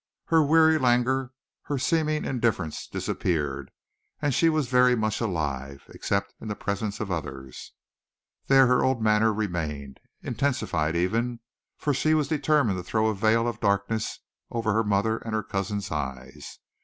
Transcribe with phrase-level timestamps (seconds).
[0.29, 1.31] Her weary languor,
[1.65, 3.69] her seeming indifference, disappeared,
[4.19, 7.73] and she was very much alive except in the presence of others.
[8.47, 11.39] There her old manner remained, intensified even,
[11.77, 15.43] for she was determined to throw a veil of darkness over her mother and her
[15.43, 16.57] cousin's eyes.